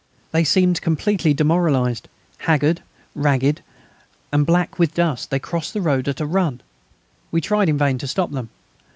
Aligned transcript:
They 0.31 0.43
seemed 0.43 0.81
completely 0.81 1.31
demoralised. 1.31 2.07
Haggard, 2.39 2.81
ragged, 3.13 3.61
and 4.31 4.47
black 4.47 4.79
with 4.79 4.95
dust, 4.95 5.29
they 5.29 5.37
crossed 5.37 5.75
the 5.75 5.79
road 5.81 6.07
at 6.07 6.19
a 6.19 6.25
run. 6.25 6.61
We 7.29 7.39
tried 7.39 7.69
in 7.69 7.77
vain 7.77 7.99
to 7.99 8.07
stop 8.07 8.31
them. 8.31 8.49